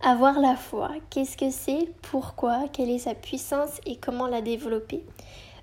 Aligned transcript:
Avoir 0.00 0.38
la 0.38 0.54
foi, 0.54 0.90
qu'est-ce 1.10 1.36
que 1.36 1.50
c'est? 1.50 1.88
Pourquoi? 2.02 2.68
Quelle 2.72 2.88
est 2.88 3.00
sa 3.00 3.16
puissance? 3.16 3.80
Et 3.84 3.96
comment 3.96 4.28
la 4.28 4.42
développer? 4.42 5.04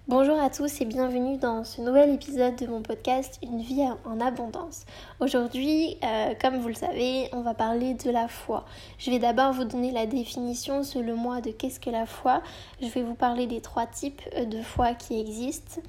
Bonjour 0.09 0.38
à 0.38 0.50
tous 0.50 0.81
et 0.81 0.85
bienvenue 0.85 1.38
dans 1.38 1.63
ce 1.63 1.79
nouvel 1.79 2.13
épisode 2.13 2.57
de 2.57 2.67
mon 2.67 2.81
podcast 2.81 3.39
Une 3.41 3.61
vie 3.61 3.87
en 4.03 4.19
abondance. 4.19 4.85
Aujourd'hui, 5.21 5.97
euh, 6.03 6.33
comme 6.41 6.57
vous 6.57 6.67
le 6.67 6.73
savez, 6.73 7.29
on 7.31 7.43
va 7.43 7.53
parler 7.53 7.93
de 7.93 8.11
la 8.11 8.27
foi. 8.27 8.65
Je 8.97 9.09
vais 9.09 9.19
d'abord 9.19 9.53
vous 9.53 9.63
donner 9.63 9.91
la 9.91 10.05
définition 10.05 10.83
selon 10.83 11.15
moi 11.15 11.39
de 11.39 11.52
qu'est-ce 11.52 11.79
que 11.79 11.89
la 11.89 12.05
foi. 12.05 12.41
Je 12.81 12.88
vais 12.88 13.04
vous 13.04 13.15
parler 13.15 13.47
des 13.47 13.61
trois 13.61 13.86
types 13.86 14.21
de 14.36 14.61
foi 14.61 14.95
qui 14.95 15.17
existent. 15.17 15.81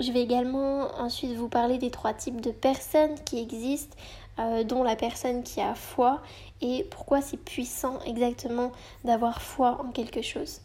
Je 0.00 0.10
vais 0.10 0.22
également 0.22 0.88
ensuite 0.98 1.34
vous 1.34 1.48
parler 1.48 1.76
des 1.76 1.90
trois 1.90 2.14
types 2.14 2.40
de 2.40 2.50
personnes 2.50 3.14
qui 3.26 3.38
existent, 3.38 3.94
euh, 4.38 4.64
dont 4.64 4.82
la 4.82 4.96
personne 4.96 5.42
qui 5.42 5.60
a 5.60 5.74
foi 5.74 6.22
et 6.60 6.84
pourquoi 6.90 7.20
c'est 7.20 7.36
puissant 7.36 7.98
exactement 8.06 8.72
d'avoir 9.04 9.42
foi 9.42 9.78
en 9.84 9.90
quelque 9.90 10.22
chose. 10.22 10.60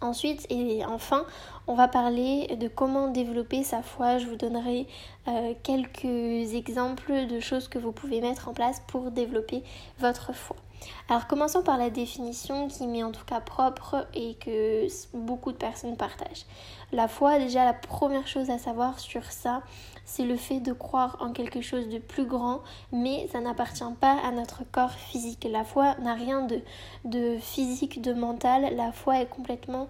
Ensuite 0.00 0.46
et 0.48 0.84
enfin, 0.84 1.24
on 1.66 1.74
va 1.74 1.88
parler 1.88 2.46
de 2.56 2.68
comment 2.68 3.08
développer 3.08 3.64
sa 3.64 3.82
foi. 3.82 4.18
Je 4.18 4.26
vous 4.26 4.36
donnerai 4.36 4.86
euh, 5.26 5.54
quelques 5.64 6.54
exemples 6.54 7.26
de 7.26 7.40
choses 7.40 7.66
que 7.66 7.78
vous 7.80 7.90
pouvez 7.92 8.20
mettre 8.20 8.48
en 8.48 8.54
place 8.54 8.80
pour 8.86 9.10
développer 9.10 9.64
votre 9.98 10.32
foi. 10.32 10.56
Alors 11.08 11.26
commençons 11.26 11.62
par 11.62 11.78
la 11.78 11.88
définition 11.88 12.68
qui 12.68 12.86
m'est 12.86 13.02
en 13.02 13.12
tout 13.12 13.24
cas 13.24 13.40
propre 13.40 14.06
et 14.12 14.34
que 14.34 14.86
beaucoup 15.16 15.52
de 15.52 15.56
personnes 15.56 15.96
partagent. 15.96 16.44
La 16.92 17.08
foi, 17.08 17.38
déjà 17.38 17.64
la 17.64 17.72
première 17.72 18.26
chose 18.26 18.50
à 18.50 18.58
savoir 18.58 18.98
sur 18.98 19.24
ça, 19.24 19.62
c'est 20.04 20.24
le 20.24 20.36
fait 20.36 20.60
de 20.60 20.72
croire 20.72 21.16
en 21.20 21.32
quelque 21.32 21.60
chose 21.60 21.88
de 21.88 21.98
plus 21.98 22.24
grand, 22.24 22.60
mais 22.92 23.28
ça 23.32 23.40
n'appartient 23.40 23.84
pas 24.00 24.18
à 24.22 24.30
notre 24.32 24.64
corps 24.70 24.92
physique. 24.92 25.46
La 25.50 25.64
foi 25.64 25.94
n'a 26.00 26.14
rien 26.14 26.42
de, 26.42 26.60
de 27.04 27.38
physique, 27.38 28.00
de 28.00 28.12
mental. 28.12 28.74
La 28.76 28.92
foi 28.92 29.20
est 29.20 29.28
complètement 29.28 29.88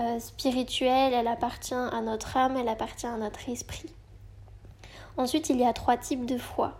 euh, 0.00 0.18
spirituelle, 0.18 1.12
elle 1.12 1.28
appartient 1.28 1.74
à 1.74 2.00
notre 2.00 2.36
âme, 2.36 2.56
elle 2.56 2.68
appartient 2.68 3.06
à 3.06 3.16
notre 3.16 3.48
esprit. 3.48 3.92
Ensuite, 5.16 5.50
il 5.50 5.58
y 5.58 5.64
a 5.64 5.72
trois 5.72 5.96
types 5.96 6.26
de 6.26 6.38
foi 6.38 6.79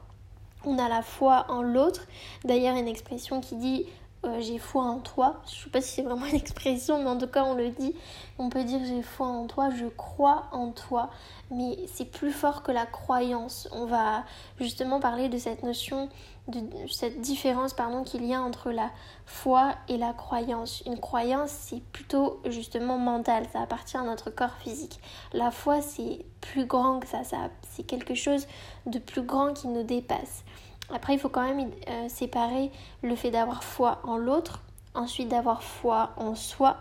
on 0.65 0.79
a 0.79 0.89
la 0.89 1.03
foi 1.03 1.47
en 1.49 1.63
l'autre. 1.63 2.07
D'ailleurs, 2.45 2.77
une 2.77 2.89
expression 2.89 3.41
qui 3.41 3.57
dit 3.57 3.87
euh, 4.23 4.39
j'ai 4.41 4.59
foi 4.59 4.83
en 4.83 4.99
toi. 4.99 5.41
Je 5.47 5.65
sais 5.65 5.71
pas 5.71 5.81
si 5.81 5.95
c'est 5.95 6.03
vraiment 6.03 6.27
une 6.27 6.37
expression, 6.37 7.03
mais 7.03 7.09
en 7.09 7.17
tout 7.17 7.27
cas, 7.27 7.45
on 7.45 7.55
le 7.55 7.71
dit. 7.71 7.95
On 8.39 8.51
peut 8.51 8.65
dire 8.65 8.81
j'ai 8.85 9.03
foi 9.03 9.27
en 9.27 9.47
toi, 9.47 9.71
je 9.71 9.87
crois 9.87 10.49
en 10.53 10.73
toi. 10.73 11.11
Mais 11.51 11.79
c'est 11.87 12.05
plus 12.05 12.33
fort 12.33 12.63
que 12.63 12.71
la 12.71 12.85
croyance. 12.85 13.69
On 13.73 13.87
va 13.87 14.25
justement 14.59 15.01
parler 15.01 15.31
de 15.31 15.39
cette 15.39 15.63
notion, 15.63 16.11
de 16.49 16.61
cette 16.91 17.21
différence 17.21 17.73
pardon 17.73 18.03
qu'il 18.05 18.25
y 18.27 18.35
a 18.35 18.43
entre 18.43 18.71
la 18.71 18.91
foi 19.25 19.75
et 19.89 19.97
la 19.97 20.13
croyance. 20.13 20.83
Une 20.85 21.01
croyance, 21.01 21.51
c'est 21.51 21.83
plutôt 21.93 22.41
justement 22.45 22.99
mental, 22.99 23.47
ça 23.53 23.63
appartient 23.63 23.97
à 23.97 24.03
notre 24.03 24.31
corps 24.31 24.57
physique. 24.59 25.01
La 25.33 25.51
foi, 25.51 25.81
c'est 25.81 26.27
plus 26.43 26.67
grand 26.67 27.01
que 27.01 27.07
ça, 27.07 27.25
ça 27.25 27.49
c'est 27.71 27.85
quelque 27.85 28.15
chose 28.15 28.47
de 28.87 28.99
plus 28.99 29.23
grand 29.23 29.55
qui 29.55 29.69
nous 29.69 29.83
dépasse. 29.83 30.45
Après, 30.95 31.15
il 31.15 31.19
faut 31.19 31.29
quand 31.29 31.43
même 31.43 31.71
euh, 31.89 32.09
séparer 32.09 32.71
le 33.03 33.15
fait 33.17 33.31
d'avoir 33.31 33.65
foi 33.65 34.01
en 34.05 34.17
l'autre, 34.17 34.61
ensuite 34.95 35.29
d'avoir 35.29 35.63
foi 35.63 36.11
en 36.17 36.35
soi. 36.35 36.77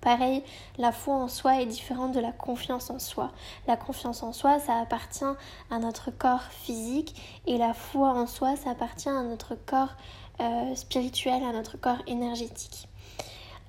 Pareil, 0.00 0.44
la 0.76 0.92
foi 0.92 1.14
en 1.14 1.28
soi 1.28 1.60
est 1.60 1.66
différente 1.66 2.12
de 2.12 2.20
la 2.20 2.30
confiance 2.30 2.90
en 2.90 2.98
soi. 2.98 3.32
La 3.66 3.76
confiance 3.76 4.22
en 4.22 4.32
soi, 4.32 4.60
ça 4.60 4.74
appartient 4.78 5.24
à 5.70 5.78
notre 5.78 6.10
corps 6.10 6.44
physique 6.44 7.40
et 7.46 7.58
la 7.58 7.74
foi 7.74 8.10
en 8.10 8.26
soi, 8.26 8.54
ça 8.56 8.70
appartient 8.70 9.08
à 9.08 9.22
notre 9.22 9.54
corps 9.54 9.94
euh, 10.40 10.74
spirituel, 10.76 11.42
à 11.42 11.52
notre 11.52 11.76
corps 11.78 12.02
énergétique 12.06 12.88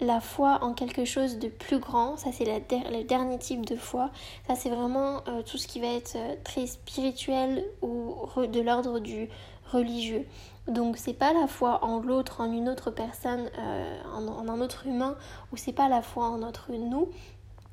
la 0.01 0.21
foi 0.21 0.59
en 0.61 0.73
quelque 0.73 1.03
chose 1.03 1.39
de 1.39 1.49
plus 1.49 1.79
grand, 1.79 2.15
ça 2.17 2.31
c'est 2.31 2.45
le 2.45 3.03
dernier 3.03 3.37
type 3.37 3.65
de 3.65 3.75
foi, 3.75 4.11
ça 4.47 4.55
c'est 4.55 4.69
vraiment 4.69 5.21
euh, 5.27 5.41
tout 5.43 5.57
ce 5.57 5.67
qui 5.67 5.81
va 5.81 5.87
être 5.87 6.17
très 6.43 6.67
spirituel 6.67 7.65
ou 7.81 8.15
de 8.37 8.61
l'ordre 8.61 8.99
du 8.99 9.29
religieux. 9.71 10.25
Donc 10.67 10.97
c'est 10.97 11.13
pas 11.13 11.33
la 11.33 11.47
foi 11.47 11.83
en 11.83 11.99
l'autre, 11.99 12.41
en 12.41 12.51
une 12.51 12.69
autre 12.69 12.91
personne, 12.91 13.49
euh, 13.57 14.01
en, 14.13 14.47
un 14.47 14.61
autre 14.61 14.85
humain, 14.85 15.15
ou 15.51 15.57
c'est 15.57 15.73
pas 15.73 15.89
la 15.89 16.01
foi 16.01 16.25
en 16.25 16.37
notre 16.37 16.71
nous, 16.71 17.09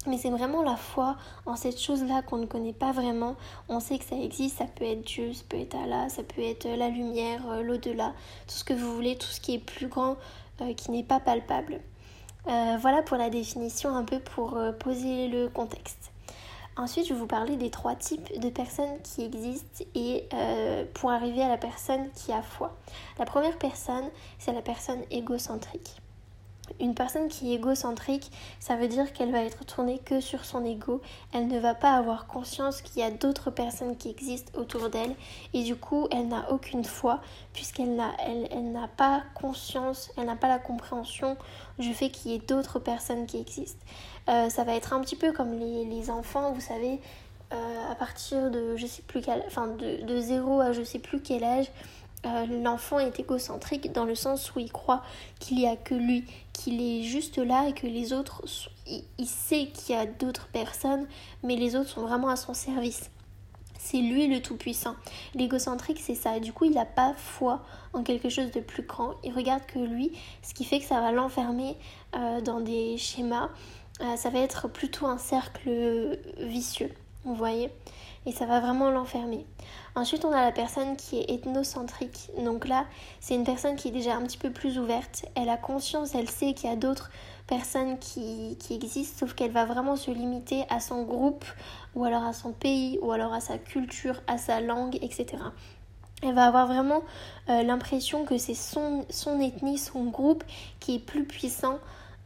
mais 0.07 0.17
c'est 0.17 0.31
vraiment 0.31 0.63
la 0.63 0.77
foi 0.77 1.17
en 1.45 1.57
cette 1.57 1.79
chose-là 1.79 2.23
qu'on 2.23 2.39
ne 2.39 2.47
connaît 2.47 2.73
pas 2.73 2.93
vraiment. 2.93 3.37
On 3.69 3.81
sait 3.81 3.99
que 3.99 4.05
ça 4.05 4.17
existe, 4.17 4.59
ça 4.59 4.65
peut 4.65 4.85
être 4.85 5.03
Dieu, 5.03 5.35
ça 5.35 5.43
peut 5.49 5.59
être 5.59 5.75
Allah, 5.75 6.09
ça 6.09 6.23
peut 6.23 6.43
être 6.43 6.67
la 6.67 6.89
lumière, 6.89 7.43
euh, 7.51 7.63
l'au-delà, 7.63 8.15
tout 8.47 8.55
ce 8.55 8.65
que 8.65 8.73
vous 8.73 8.95
voulez, 8.95 9.17
tout 9.17 9.27
ce 9.27 9.41
qui 9.41 9.55
est 9.55 9.59
plus 9.59 9.89
grand, 9.89 10.17
euh, 10.63 10.73
qui 10.73 10.91
n'est 10.91 11.05
pas 11.05 11.21
palpable. 11.21 11.81
voilà 12.47 13.03
pour 13.03 13.17
la 13.17 13.29
définition 13.29 13.95
un 13.95 14.05
peu 14.05 14.21
pour 14.21 14.59
poser 14.79 15.29
le 15.29 15.49
contexte. 15.49 16.13
Ensuite, 16.79 17.09
je 17.09 17.15
vais 17.15 17.21
vous 17.21 17.27
parler 17.27 17.57
des 17.57 17.71
trois 17.71 17.95
types 17.95 18.39
de 18.39 18.51
personnes 18.51 19.01
qui 19.03 19.25
existent 19.25 19.83
et 19.95 20.29
euh, 20.35 20.85
pour 20.93 21.11
arriver 21.11 21.43
à 21.43 21.49
la 21.49 21.57
personne 21.57 22.11
qui 22.13 22.33
a 22.33 22.43
foi. 22.43 22.77
La 23.19 23.25
première 23.25 23.57
personne, 23.57 24.11
c'est 24.39 24.53
la 24.53 24.61
personne 24.61 25.01
égocentrique. 25.11 25.97
Une 26.81 26.95
personne 26.95 27.29
qui 27.29 27.53
est 27.53 27.57
égocentrique, 27.57 28.31
ça 28.61 28.77
veut 28.77 28.89
dire 28.89 29.13
qu'elle 29.13 29.33
va 29.33 29.43
être 29.43 29.65
tournée 29.65 29.99
que 29.99 30.21
sur 30.21 30.45
son 30.45 30.65
ego. 30.65 31.01
Elle 31.33 31.49
ne 31.49 31.59
va 31.59 31.75
pas 31.75 31.93
avoir 31.93 32.27
conscience 32.27 32.83
qu'il 32.83 33.01
y 33.01 33.05
a 33.05 33.11
d'autres 33.11 33.51
personnes 33.51 33.97
qui 33.97 34.11
existent 34.11 34.59
autour 34.59 34.91
d'elle 34.91 35.15
et 35.55 35.63
du 35.63 35.77
coup, 35.77 36.09
elle 36.11 36.29
n'a 36.29 36.51
aucune 36.51 36.85
foi 36.85 37.21
puisqu'elle 37.53 37.95
n'a 37.95 38.13
elle, 38.19 38.49
pas 38.97 39.23
conscience, 39.35 40.11
elle 40.17 40.27
n'a 40.27 40.37
pas 40.37 40.49
la 40.49 40.59
compréhension 40.59 41.37
du 41.79 41.95
fait 41.95 42.11
qu'il 42.11 42.33
y 42.33 42.35
ait 42.35 42.39
d'autres 42.39 42.79
personnes 42.79 43.27
qui 43.27 43.39
existent. 43.39 43.85
Euh, 44.29 44.49
ça 44.51 44.65
va 44.65 44.75
être 44.75 44.93
un 44.93 45.01
petit 45.01 45.17
peu 45.17 45.33
comme 45.33 45.59
les, 45.59 46.11
enfants, 46.11 46.53
vous 46.53 46.61
savez, 46.61 47.01
euh, 47.53 47.91
à 47.91 47.95
partir 47.95 48.51
de 48.51 48.77
je 48.77 48.87
sais 48.87 49.03
plus 49.03 49.21
quel, 49.21 49.43
enfin 49.47 49.69
de, 49.69 50.05
de 50.05 50.21
0 50.21 50.61
à 50.61 50.73
je 50.73 50.83
sais 50.83 50.99
plus 50.99 51.21
quel 51.21 51.45
âge, 51.45 51.71
euh, 52.25 52.47
l'enfant 52.47 52.99
est 52.99 53.21
égocentrique 53.21 53.93
dans 53.93 54.05
le 54.05 54.15
sens 54.15 54.55
où 54.55 54.59
il 54.59 54.73
croit 54.73 55.03
qu'il 55.39 55.59
n'y 55.59 55.69
a 55.69 55.77
que 55.77 55.95
lui, 55.95 56.25
qu'il 56.53 56.81
est 56.81 57.03
juste 57.03 57.39
là 57.39 57.69
et 57.69 57.73
que 57.73 57.87
les 57.87 58.13
autres, 58.13 58.43
il, 58.87 59.27
sait 59.27 59.67
qu'il 59.67 59.95
y 59.95 59.99
a 59.99 60.07
d'autres 60.07 60.49
personnes, 60.49 61.07
mais 61.43 61.57
les 61.57 61.77
autres 61.77 61.91
sont 61.91 62.03
vraiment 62.03 62.29
à 62.29 62.37
son 62.37 62.55
service. 62.55 63.11
C'est 63.79 63.99
lui 63.99 64.27
le 64.27 64.43
tout-puissant. 64.43 64.97
L'égocentrique, 65.35 66.01
c'est 66.01 66.17
ça. 66.17 66.41
Du 66.41 66.53
coup, 66.53 66.65
il 66.65 66.73
n'a 66.73 66.87
pas 66.87 67.15
foi 67.15 67.63
en 67.93 68.03
quelque 68.03 68.29
chose 68.29 68.51
de 68.51 68.61
plus 68.61 68.83
grand. 68.83 69.15
Il 69.23 69.33
regarde 69.33 69.65
que 69.67 69.79
lui, 69.79 70.11
ce 70.43 70.55
qui 70.55 70.65
fait 70.65 70.81
que 70.81 70.87
ça 70.87 71.01
va 71.01 71.13
l'enfermer 71.13 71.77
euh, 72.17 72.41
dans 72.41 72.61
des 72.61 72.97
schémas. 72.99 73.51
Euh, 74.01 74.17
ça 74.17 74.31
va 74.31 74.41
être 74.41 74.69
plutôt 74.69 75.07
un 75.07 75.19
cercle 75.19 76.19
vicieux. 76.39 76.91
Vous 77.27 77.35
voyez 77.35 77.73
Et 78.25 78.31
ça 78.31 78.47
va 78.47 78.61
vraiment 78.61 78.89
l'enfermer. 78.89 79.45
Ensuite, 79.97 80.25
on 80.25 80.31
a 80.31 80.45
la 80.45 80.53
personne 80.53 80.97
qui 80.97 81.19
est 81.19 81.29
ethnocentrique. 81.29 82.31
Donc 82.39 82.69
là, 82.69 82.87
c'est 83.19 83.35
une 83.35 83.43
personne 83.43 83.75
qui 83.75 83.89
est 83.89 83.91
déjà 83.91 84.15
un 84.15 84.23
petit 84.23 84.39
peu 84.39 84.53
plus 84.53 84.79
ouverte. 84.79 85.27
Elle 85.35 85.49
a 85.49 85.57
conscience, 85.57 86.15
elle 86.15 86.31
sait 86.31 86.55
qu'il 86.55 86.71
y 86.71 86.73
a 86.73 86.77
d'autres 86.77 87.11
personnes 87.49 87.99
qui, 87.99 88.57
qui 88.61 88.75
existent, 88.75 89.27
sauf 89.27 89.35
qu'elle 89.35 89.51
va 89.51 89.65
vraiment 89.65 89.97
se 89.97 90.13
limiter 90.13 90.63
à 90.71 90.79
son 90.79 91.03
groupe, 91.03 91.45
ou 91.97 92.05
alors 92.05 92.23
à 92.23 92.33
son 92.33 92.53
pays, 92.53 93.01
ou 93.03 93.11
alors 93.11 93.33
à 93.33 93.41
sa 93.41 93.59
culture, 93.59 94.23
à 94.29 94.39
sa 94.39 94.61
langue, 94.61 94.95
etc. 95.03 95.27
Elle 96.23 96.35
va 96.35 96.47
avoir 96.47 96.69
vraiment 96.69 97.03
euh, 97.49 97.65
l'impression 97.65 98.25
que 98.25 98.39
c'est 98.39 98.55
son, 98.55 99.05
son 99.11 99.41
ethnie, 99.41 99.79
son 99.79 100.05
groupe 100.05 100.45
qui 100.79 100.95
est 100.95 101.05
plus 101.05 101.25
puissant 101.25 101.81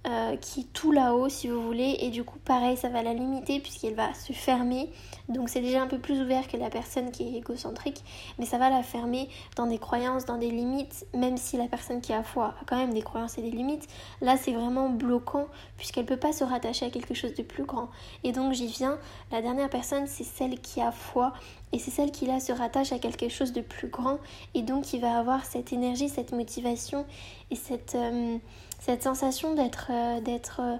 euh, 0.07 0.37
qui 0.37 0.61
est 0.61 0.73
tout 0.73 0.93
là-haut 0.93 1.29
si 1.29 1.49
vous 1.49 1.63
voulez. 1.63 1.99
Et 2.01 2.09
du 2.09 2.25
coup 2.25 2.39
pareil 2.39 2.77
ça 2.77 2.89
va 2.89 3.03
la 3.03 3.13
limiter 3.13 3.61
puisqu'elle 3.61 3.95
va 3.95 4.15
se 4.15 4.33
fermer. 4.33 4.91
Donc 5.29 5.49
c'est 5.51 5.61
déjà 5.61 5.83
un 5.83 5.87
peu 5.87 5.99
plus 5.99 6.21
ouvert 6.23 6.49
que 6.49 6.57
la 6.57 6.71
personne 6.71 7.11
qui 7.11 7.25
est 7.25 7.39
égocentrique 7.39 8.03
mais 8.39 8.47
ça 8.47 8.57
va 8.57 8.71
la 8.71 8.83
fermer 8.83 9.29
dans 9.57 9.67
des 9.67 9.79
croyances 9.79 10.25
dans 10.25 10.39
des 10.39 10.51
limites 10.51 11.07
même 11.15 11.37
si 11.37 11.57
la 11.57 11.67
personne 11.67 12.01
qui 12.01 12.13
a 12.13 12.23
foi 12.23 12.55
a 12.61 12.65
quand 12.67 12.79
même 12.79 12.95
des 12.95 13.03
croyances 13.03 13.37
et 13.37 13.43
des 13.43 13.51
limites. 13.51 13.89
Là 14.23 14.37
c'est 14.39 14.53
vraiment 14.53 14.89
bloquant 14.89 15.47
puisqu'elle 15.77 16.07
peut 16.07 16.17
pas 16.17 16.33
se 16.33 16.45
rattacher 16.45 16.87
à 16.87 16.91
quelque 16.91 17.15
chose 17.15 17.35
de 17.35 17.43
plus 17.43 17.65
grand. 17.65 17.91
Et 18.25 18.33
donc 18.33 18.55
j'y 18.55 18.69
viens. 18.69 18.99
La 19.31 19.43
dernière 19.43 19.69
personne 19.69 20.07
c'est 20.07 20.25
celle 20.25 20.61
qui 20.61 20.81
a 20.81 20.93
foi 20.93 21.35
et 21.73 21.79
c'est 21.79 21.91
celle 21.91 22.11
qui 22.11 22.27
là 22.27 22.41
se 22.41 22.53
rattache 22.53 22.93
à 22.93 22.99
quelque 22.99 23.29
chose 23.29 23.53
de 23.53 23.61
plus 23.61 23.89
grand 23.89 24.19
et 24.55 24.63
donc 24.63 24.85
qui 24.85 24.99
va 24.99 25.19
avoir 25.19 25.45
cette 25.45 25.73
énergie 25.73 26.09
cette 26.09 26.33
motivation 26.33 27.07
et 27.51 27.57
cette 27.57 27.95
euh, 27.95 28.39
cette 28.81 29.03
sensation 29.03 29.55
d'être 29.55 29.89
euh, 29.91 30.21
d'être 30.21 30.61
euh, 30.61 30.77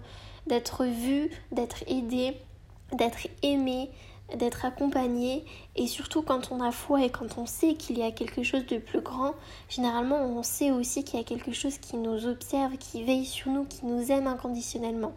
d'être 0.47 0.85
vu, 0.85 1.31
d'être 1.53 1.85
aidé, 1.87 2.37
d'être 2.93 3.29
aimé, 3.43 3.91
d'être 4.37 4.65
accompagné 4.65 5.45
et 5.77 5.87
surtout 5.87 6.23
quand 6.23 6.51
on 6.51 6.61
a 6.61 6.73
foi 6.73 7.05
et 7.05 7.11
quand 7.11 7.39
on 7.39 7.47
sait 7.47 7.75
qu'il 7.75 7.99
y 7.99 8.03
a 8.03 8.11
quelque 8.11 8.43
chose 8.43 8.67
de 8.67 8.79
plus 8.79 9.01
grand, 9.01 9.35
généralement 9.69 10.17
on 10.17 10.43
sait 10.43 10.71
aussi 10.71 11.05
qu'il 11.05 11.19
y 11.19 11.23
a 11.23 11.25
quelque 11.25 11.53
chose 11.53 11.79
qui 11.79 11.97
nous 11.97 12.27
observe, 12.27 12.77
qui 12.79 13.05
veille 13.05 13.27
sur 13.27 13.51
nous, 13.51 13.65
qui 13.65 13.87
nous 13.87 14.11
aime 14.11 14.27
inconditionnellement. 14.27 15.13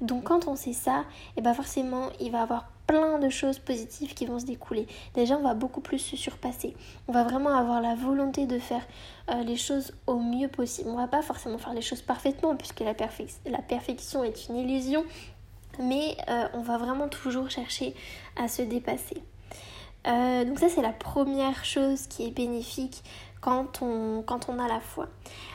Donc 0.00 0.24
quand 0.24 0.48
on 0.48 0.56
sait 0.56 0.72
ça, 0.72 1.00
et 1.00 1.38
eh 1.38 1.40
ben 1.40 1.54
forcément 1.54 2.08
il 2.20 2.30
va 2.30 2.42
avoir 2.42 2.70
plein 2.88 3.18
de 3.18 3.28
choses 3.28 3.60
positives 3.60 4.14
qui 4.14 4.26
vont 4.26 4.40
se 4.40 4.46
découler. 4.46 4.88
Déjà, 5.14 5.36
on 5.36 5.42
va 5.42 5.54
beaucoup 5.54 5.80
plus 5.80 5.98
se 5.98 6.16
surpasser. 6.16 6.74
On 7.06 7.12
va 7.12 7.22
vraiment 7.22 7.56
avoir 7.56 7.80
la 7.80 7.94
volonté 7.94 8.46
de 8.46 8.58
faire 8.58 8.82
euh, 9.30 9.42
les 9.42 9.56
choses 9.56 9.92
au 10.06 10.18
mieux 10.18 10.48
possible. 10.48 10.88
On 10.88 10.96
va 10.96 11.06
pas 11.06 11.22
forcément 11.22 11.58
faire 11.58 11.74
les 11.74 11.82
choses 11.82 12.02
parfaitement 12.02 12.56
puisque 12.56 12.80
la, 12.80 12.94
perfection 12.94 14.24
est 14.24 14.48
une 14.48 14.56
illusion, 14.56 15.04
mais 15.78 16.16
euh, 16.28 16.48
on 16.54 16.62
va 16.62 16.78
vraiment 16.78 17.08
toujours 17.08 17.50
chercher 17.50 17.94
à 18.36 18.48
se 18.48 18.62
dépasser. 18.62 19.22
Euh, 20.06 20.44
donc 20.44 20.58
ça 20.60 20.68
c'est 20.68 20.80
la 20.80 20.92
première 20.92 21.64
chose 21.64 22.06
qui 22.06 22.24
est 22.24 22.30
bénéfique 22.30 23.02
quand 23.40 23.82
on, 23.82 24.22
quand 24.22 24.48
on 24.48 24.58
a 24.58 24.66
la 24.66 24.80
foi. 24.80 25.08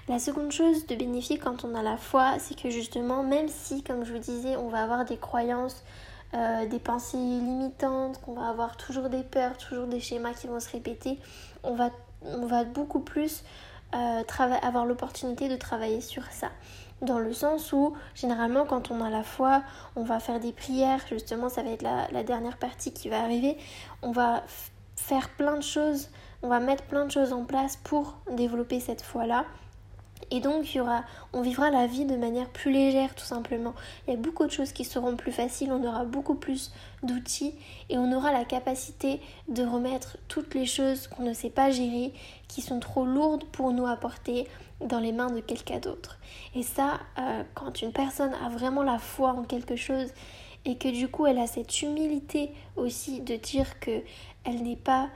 La 0.07 0.19
seconde 0.19 0.51
chose 0.51 0.85
de 0.85 0.95
bénéfique 0.95 1.41
quand 1.43 1.65
on 1.65 1.73
a 1.75 1.81
la 1.81 1.97
foi, 1.97 2.37
c'est 2.37 2.59
que 2.59 2.69
justement, 2.69 3.23
même 3.23 3.47
si, 3.47 3.83
comme 3.83 4.05
je 4.05 4.13
vous 4.13 4.19
disais, 4.19 4.55
on 4.55 4.69
va 4.69 4.83
avoir 4.83 5.05
des 5.05 5.17
croyances 5.17 5.83
euh, 6.33 6.65
des 6.65 6.79
pensées 6.79 7.17
limitantes, 7.17 8.19
qu'on 8.21 8.33
va 8.33 8.49
avoir 8.49 8.75
toujours 8.77 9.09
des 9.09 9.23
peurs, 9.23 9.57
toujours 9.57 9.87
des 9.87 9.99
schémas 9.99 10.33
qui 10.33 10.47
vont 10.47 10.59
se 10.59 10.69
répéter, 10.69 11.19
on 11.63 11.75
va, 11.75 12.63
beaucoup 12.63 12.99
plus 12.99 13.43
euh, 13.93 14.23
avoir 14.61 14.85
l'opportunité 14.85 15.47
de 15.47 15.55
travailler 15.55 16.01
sur 16.01 16.23
ça. 16.31 16.49
Dans 17.01 17.19
le 17.19 17.33
sens 17.33 17.71
où, 17.73 17.93
généralement, 18.15 18.65
quand 18.65 18.89
on 18.89 19.03
a 19.03 19.09
la 19.09 19.23
foi, 19.23 19.61
on 19.95 20.03
va 20.03 20.19
faire 20.19 20.39
des 20.39 20.53
prières, 20.53 21.01
justement, 21.09 21.49
ça 21.49 21.61
va 21.61 21.69
être 21.69 21.81
la, 21.81 22.07
la 22.11 22.23
dernière 22.23 22.57
partie 22.57 22.93
qui 22.93 23.09
va 23.09 23.21
arriver, 23.21 23.57
on 24.01 24.11
va 24.11 24.43
faire 24.95 25.29
plein 25.29 25.57
de 25.57 25.63
choses, 25.63 26.09
on 26.41 26.47
va 26.47 26.59
mettre 26.59 26.83
plein 26.85 27.05
de 27.05 27.11
choses 27.11 27.33
en 27.33 27.43
place 27.43 27.77
pour 27.77 28.17
développer 28.31 28.79
cette 28.79 29.01
foi-là. 29.01 29.45
Et 30.31 30.39
donc, 30.39 30.77
on 31.33 31.41
vivra 31.41 31.69
la 31.69 31.87
vie 31.87 32.05
de 32.05 32.15
manière 32.15 32.49
plus 32.49 32.71
légère, 32.71 33.15
tout 33.15 33.25
simplement. 33.25 33.73
Il 34.07 34.11
y 34.11 34.13
a 34.13 34.19
beaucoup 34.19 34.45
de 34.45 34.51
choses 34.51 34.71
qui 34.71 34.83
seront 34.83 35.15
plus 35.15 35.31
faciles, 35.31 35.71
on 35.71 35.83
aura 35.83 36.05
beaucoup 36.05 36.35
plus 36.35 36.71
d'outils 37.03 37.53
et 37.89 37.97
on 37.97 38.11
aura 38.11 38.31
la 38.31 38.45
capacité 38.45 39.21
de 39.47 39.63
remettre 39.63 40.17
toutes 40.27 40.53
les 40.55 40.65
choses 40.65 41.07
qu'on 41.07 41.23
ne 41.23 41.33
sait 41.33 41.49
pas 41.49 41.71
gérer, 41.71 42.13
qui 42.47 42.61
sont 42.61 42.79
trop 42.79 43.05
lourdes 43.05 43.43
pour 43.45 43.71
nous 43.71 43.87
apporter 43.87 44.47
dans 44.81 44.99
les 44.99 45.11
mains 45.11 45.29
de 45.29 45.39
quelqu'un 45.39 45.79
d'autre. 45.79 46.17
Et 46.55 46.63
ça, 46.63 46.99
euh, 47.17 47.43
quand 47.53 47.81
une 47.81 47.91
personne 47.91 48.33
a 48.43 48.49
vraiment 48.49 48.83
la 48.83 48.99
foi 48.99 49.31
en 49.31 49.43
quelque 49.43 49.75
chose 49.75 50.09
et 50.65 50.77
que 50.77 50.87
du 50.87 51.07
coup 51.07 51.25
elle 51.25 51.39
a 51.39 51.47
cette 51.47 51.81
humilité 51.81 52.51
aussi 52.75 53.21
de 53.21 53.35
dire 53.35 53.79
que 53.79 54.01
elle 54.45 54.63
n'est 54.63 54.77
pas, 54.77 55.09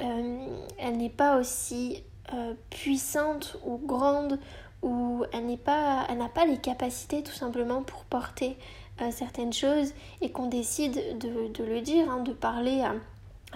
euh, 0.00 0.46
elle 0.78 0.96
n'est 0.96 1.10
pas 1.10 1.38
aussi 1.38 2.02
euh, 2.32 2.54
puissante 2.70 3.56
ou 3.64 3.78
grande 3.78 4.38
ou 4.82 5.24
elle 5.32 5.46
n'est 5.46 5.56
pas 5.56 6.06
elle 6.08 6.18
n'a 6.18 6.28
pas 6.28 6.44
les 6.44 6.56
capacités 6.56 7.22
tout 7.22 7.32
simplement 7.32 7.82
pour 7.82 8.04
porter 8.04 8.56
euh, 9.00 9.10
certaines 9.10 9.52
choses 9.52 9.92
et 10.20 10.30
qu'on 10.30 10.46
décide 10.46 11.18
de, 11.18 11.64
le 11.64 11.80
dire 11.80 12.08
hein, 12.10 12.22
de 12.22 12.32
parler 12.32 12.80
à, 12.80 12.94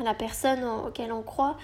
la 0.02 0.14
personne 0.14 0.64
auquel 0.64 1.12
on 1.12 1.22
croit 1.22 1.56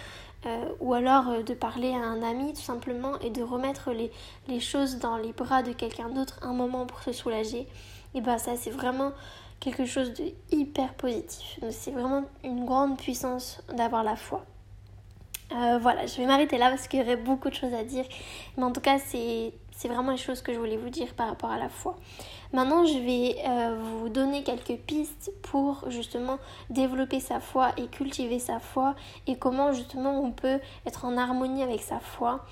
euh, 0.47 0.65
ou 0.81 0.95
alors 0.95 1.43
de 1.45 1.55
parler 1.55 1.93
à 1.93 1.99
un 1.99 2.23
ami 2.23 2.55
tout 2.55 2.63
simplement 2.63 3.19
et 3.19 3.31
de 3.31 3.43
remettre 3.43 3.93
les, 3.93 4.11
les 4.49 4.61
choses 4.61 4.99
dans 4.99 5.17
les 5.17 5.33
bras 5.33 5.63
de 5.63 5.73
quelqu'un 5.73 6.09
d'autre 6.09 6.39
un 6.43 6.53
moment 6.53 6.87
pour 6.87 7.03
se 7.03 7.13
soulager 7.13 7.67
et 8.15 8.21
ben 8.21 8.39
ça 8.39 8.57
c'est 8.57 8.71
vraiment 8.71 9.13
quelque 9.63 9.87
chose 9.87 10.13
de 10.15 10.25
hyper 10.51 10.93
positif. 10.95 11.61
C'est 11.71 11.93
vraiment 11.93 12.25
une 12.43 12.65
grande 12.65 12.99
puissance 12.99 13.63
d'avoir 13.73 14.03
la 14.03 14.17
foi 14.17 14.45
euh, 15.55 15.79
voilà, 15.79 16.07
je 16.07 16.17
vais 16.17 16.27
m'arrêter 16.27 16.59
là 16.59 16.71
parce 16.71 16.89
qu'il 16.89 17.01
y 17.01 17.03
aurait 17.03 17.17
beaucoup 17.17 17.51
de 17.51 17.55
choses 17.55 17.75
à 17.75 17.85
dire. 17.85 18.05
Mais 18.57 18.65
en 18.65 18.73
tout 18.73 18.81
cas, 18.81 18.99
c'est 18.99 19.53
vraiment 19.89 20.13
les 20.13 20.17
choses 20.19 20.43
que 20.43 20.53
je 20.53 20.59
voulais 20.59 20.77
vous 20.77 20.91
dire 20.91 21.15
par 21.15 21.29
rapport 21.29 21.51
à 21.51 21.59
la 21.59 21.69
foi. 21.69 21.97
Maintenant, 22.53 22.85
je 22.85 22.99
vais 22.99 23.37
euh, 23.49 23.77
vous 23.81 24.09
donner 24.09 24.43
quelques 24.43 24.77
pistes 24.77 25.33
pour 25.43 25.85
justement 25.89 26.39
développer 26.71 27.19
sa 27.19 27.41
foi 27.41 27.71
et 27.77 27.87
cultiver 27.87 28.39
sa 28.39 28.59
foi 28.59 28.95
et 29.27 29.37
comment 29.37 29.73
justement 29.73 30.21
on 30.23 30.33
peut 30.33 30.61
être 30.87 31.05
en 31.05 31.17
harmonie 31.17 31.63
avec 31.63 31.81
sa 31.81 31.99
foi 31.99 32.45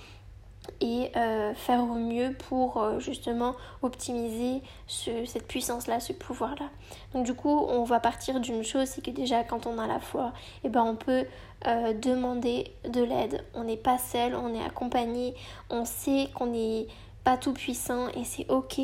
et 0.80 1.10
euh, 1.16 1.54
faire 1.54 1.82
au 1.82 1.94
mieux 1.94 2.34
pour 2.48 2.78
euh, 2.78 2.98
justement 2.98 3.54
optimiser 3.82 4.62
cette 4.86 5.46
puissance-là, 5.46 6.00
ce 6.00 6.12
pouvoir-là. 6.12 6.66
Donc 7.12 7.24
du 7.24 7.34
coup, 7.34 7.66
on 7.68 7.84
va 7.84 8.00
partir 8.00 8.40
d'une 8.40 8.62
chose, 8.62 8.88
c'est 8.88 9.04
que 9.04 9.10
déjà 9.10 9.42
quand 9.42 9.66
on 9.66 9.78
a 9.78 9.86
la 9.86 10.00
foi, 10.00 10.32
eh 10.64 10.68
ben, 10.68 10.82
on 10.82 10.96
peut 10.96 11.24
euh, 11.66 11.92
demander 11.94 12.72
de 12.88 13.02
l'aide. 13.02 13.44
On 13.54 13.64
n'est 13.64 13.76
pas 13.76 13.98
seul, 13.98 14.34
on 14.34 14.54
est 14.54 14.64
accompagné, 14.64 15.34
on 15.70 15.84
sait 15.84 16.28
qu'on 16.34 16.46
n'est 16.46 16.86
pas 17.24 17.36
tout 17.36 17.52
puissant 17.52 18.08
et 18.08 18.24
c'est 18.24 18.48
ok. 18.50 18.80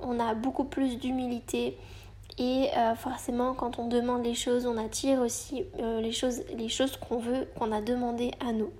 On 0.00 0.20
a 0.20 0.34
beaucoup 0.34 0.64
plus 0.64 0.98
d'humilité. 0.98 1.76
Et 2.40 2.68
forcément, 2.94 3.52
quand 3.52 3.80
on 3.80 3.88
demande 3.88 4.24
les 4.24 4.34
choses, 4.34 4.64
on 4.64 4.76
attire 4.76 5.22
aussi 5.22 5.64
les 5.76 6.12
choses, 6.12 6.44
les 6.56 6.68
choses 6.68 6.96
qu'on 6.96 7.18
veut, 7.18 7.48
qu'on 7.58 7.72
a 7.72 7.80
demandé 7.80 8.30
à 8.38 8.52
nous. 8.52 8.70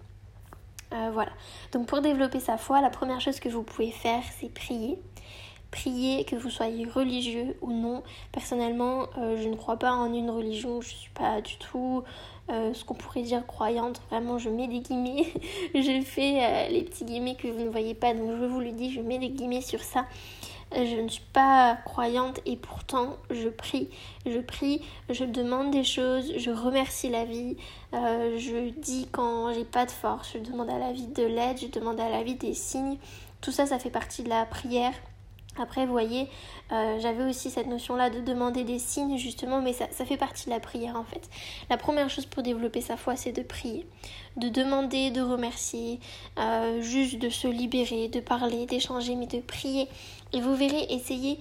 Euh, 0.93 1.11
voilà. 1.13 1.31
Donc 1.73 1.87
pour 1.87 2.01
développer 2.01 2.41
sa 2.41 2.57
foi, 2.57 2.81
la 2.81 2.91
première 2.91 3.21
chose 3.21 3.41
que 3.41 3.49
vous 3.49 3.63
pouvez 3.63 3.91
faire, 3.91 4.23
c'est 4.39 4.53
prier. 4.53 4.99
Prier, 5.71 6.25
que 6.25 6.35
vous 6.35 6.49
soyez 6.49 6.87
religieux 6.87 7.57
ou 7.61 7.73
non. 7.73 8.03
Personnellement, 8.33 9.07
euh, 9.19 9.37
je 9.43 9.49
ne 9.49 9.55
crois 9.55 9.77
pas 9.77 9.93
en 9.93 10.13
une 10.15 10.31
religion, 10.31 10.81
je 10.81 10.89
ne 10.89 10.95
suis 10.95 11.11
pas 11.11 11.43
du 11.43 11.59
tout 11.59 12.05
euh, 12.49 12.73
ce 12.73 12.85
qu'on 12.85 12.95
pourrait 12.95 13.23
dire 13.23 13.47
croyante. 13.47 14.01
Vraiment, 14.11 14.39
je 14.39 14.49
mets 14.49 14.67
des 14.67 14.81
guillemets. 14.81 15.27
je 15.75 16.01
fais 16.03 16.69
les 16.71 16.83
petits 16.85 17.05
guillemets 17.05 17.35
que 17.35 17.49
vous 17.49 17.65
ne 17.65 17.71
voyez 17.71 17.95
pas, 17.95 18.15
donc 18.15 18.31
je 18.41 18.47
vous 18.47 18.61
le 18.61 18.73
dis, 18.73 18.91
je 18.91 19.01
mets 19.01 19.19
des 19.19 19.29
guillemets 19.29 19.61
sur 19.61 19.81
ça. 19.81 20.07
Je 20.75 21.01
ne 21.01 21.09
suis 21.09 21.25
pas 21.33 21.79
croyante 21.85 22.41
et 22.45 22.57
pourtant 22.57 23.17
je 23.31 23.49
prie. 23.49 23.89
Je 24.27 24.39
prie, 24.39 24.83
je 25.09 25.25
demande 25.25 25.71
des 25.71 25.85
choses, 25.85 26.33
je 26.37 26.51
remercie 26.51 27.09
la 27.09 27.25
vie. 27.25 27.57
Euh, 27.95 28.39
je 28.39 28.71
dis 28.71 29.09
quand 29.11 29.53
j'ai 29.55 29.65
pas 29.65 29.87
de 29.87 29.91
force, 29.91 30.33
je 30.35 30.39
demande 30.39 30.69
à 30.69 30.79
la 30.79 30.93
vie 30.93 31.07
de 31.07 31.25
l'aide, 31.25 31.59
je 31.59 31.69
demande 31.69 31.99
à 32.01 32.11
la 32.11 32.23
vie 32.23 32.35
des 32.35 32.55
signes. 32.55 32.99
Tout 33.41 33.53
ça, 33.53 33.67
ça 33.67 33.79
fait 33.79 33.91
partie 33.91 34.23
de 34.23 34.29
la 34.29 34.45
prière. 34.45 34.93
Après, 35.61 35.87
vous 35.87 35.93
voyez, 35.93 36.29
euh, 36.71 36.99
j'avais 37.01 37.25
aussi 37.25 37.51
cette 37.51 37.67
notion-là 37.67 38.11
de 38.11 38.21
demander 38.21 38.63
des 38.63 38.79
signes, 38.79 39.17
justement, 39.17 39.61
mais 39.61 39.73
ça, 39.73 39.87
fait 40.05 40.17
partie 40.17 40.47
de 40.47 40.51
la 40.51 40.61
prière 40.61 40.97
en 40.97 41.05
fait. 41.05 41.29
La 41.69 41.77
première 41.77 42.09
chose 42.11 42.27
pour 42.27 42.43
développer 42.43 42.81
sa 42.81 42.97
foi, 42.97 43.17
c'est 43.17 43.33
de 43.33 43.43
prier, 43.43 43.87
de 44.37 44.49
demander, 44.49 45.11
de 45.11 45.21
remercier, 45.21 45.99
euh, 46.39 46.81
juste 46.81 47.19
de 47.19 47.29
se 47.29 47.49
libérer, 47.49 48.09
de 48.09 48.21
parler, 48.21 48.67
d'échanger, 48.67 49.17
mais 49.17 49.27
de 49.27 49.41
prier. 49.41 49.89
Et 50.33 50.41
vous 50.41 50.55
verrez, 50.55 50.87
essayez, 50.91 51.39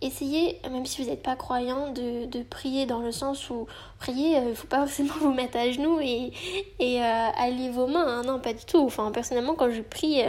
essayez, 0.00 0.58
même 0.70 0.86
si 0.86 1.02
vous 1.02 1.08
n'êtes 1.08 1.22
pas 1.22 1.36
croyant, 1.36 1.92
de, 1.92 2.42
prier 2.44 2.86
dans 2.86 3.00
le 3.00 3.12
sens 3.12 3.50
où 3.50 3.66
prier, 3.98 4.30
il 4.30 4.36
euh, 4.36 4.48
ne 4.50 4.54
faut 4.54 4.66
pas 4.66 4.78
forcément 4.86 5.14
vous 5.20 5.32
mettre 5.32 5.56
à 5.56 5.70
genoux 5.70 6.00
et, 6.00 6.32
et 6.78 7.00
allier 7.00 7.70
vos 7.70 7.86
mains. 7.86 8.06
Hein. 8.06 8.22
non, 8.24 8.38
pas 8.38 8.52
du 8.52 8.64
tout. 8.64 8.84
Enfin, 8.84 9.10
personnellement, 9.12 9.54
quand 9.54 9.70
je 9.70 9.82
prie 9.82 10.22